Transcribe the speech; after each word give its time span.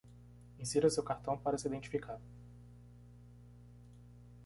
Insira 0.57 0.89
seu 0.89 1.03
cartão 1.03 1.37
para 1.37 1.59
se 1.59 1.67
identificar. 1.67 2.19